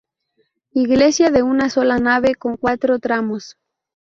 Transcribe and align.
Iglesia 0.73 1.29
de 1.29 1.43
una 1.43 1.69
sola 1.69 1.99
nave 1.99 2.33
con 2.33 2.57
cuatro 2.57 2.97
tramos. 2.97 3.55